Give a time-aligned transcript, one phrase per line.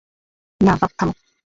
[0.61, 1.13] না- ফাক- থামো!